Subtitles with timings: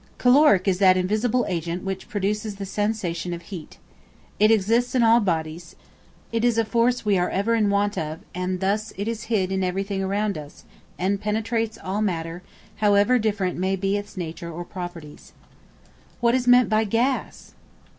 [0.17, 3.77] Caloric is that invisible agent which produces the sensation of heat.
[4.39, 5.75] It exists in all bodies;
[6.31, 9.51] it is a force we are ever in want of, and thus it is hid
[9.51, 10.63] in everything around us,
[10.97, 12.41] and penetrates all matter,
[12.77, 15.33] however different may be its nature or properties.
[16.19, 17.53] What is meant by Gas?